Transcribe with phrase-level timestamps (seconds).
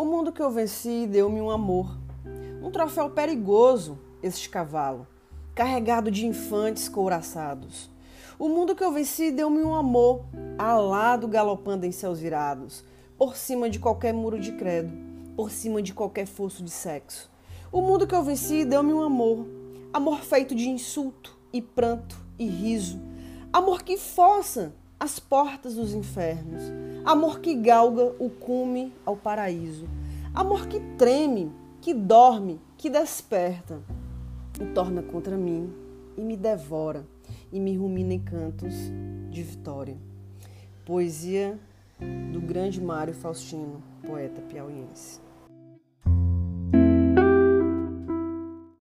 [0.00, 1.94] O mundo que eu venci deu-me um amor,
[2.62, 5.06] um troféu perigoso, este cavalo,
[5.54, 7.90] carregado de infantes couraçados.
[8.38, 10.24] O mundo que eu venci deu-me um amor,
[10.56, 12.82] alado galopando em céus virados,
[13.18, 14.90] por cima de qualquer muro de credo,
[15.36, 17.30] por cima de qualquer fosso de sexo.
[17.70, 19.46] O mundo que eu venci deu-me um amor,
[19.92, 22.98] amor feito de insulto e pranto e riso,
[23.52, 26.62] amor que força as portas dos infernos,
[27.04, 29.86] amor que galga o cume ao paraíso,
[30.34, 31.50] amor que treme,
[31.80, 33.80] que dorme, que desperta,
[34.60, 35.72] e torna contra mim
[36.16, 37.06] e me devora
[37.50, 38.74] e me rumina em cantos
[39.30, 39.96] de vitória.
[40.84, 41.58] Poesia
[42.32, 45.20] do grande Mário Faustino, poeta piauiense.